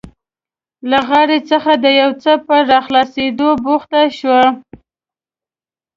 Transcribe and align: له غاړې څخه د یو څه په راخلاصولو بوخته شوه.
له 0.89 0.99
غاړې 1.07 1.39
څخه 1.49 1.71
د 1.83 1.85
یو 2.01 2.09
څه 2.23 2.31
په 2.45 2.55
راخلاصولو 2.71 3.47
بوخته 3.63 4.01
شوه. 4.17 4.43